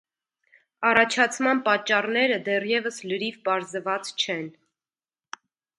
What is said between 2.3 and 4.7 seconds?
դեռես լրիվ պարզված չեն։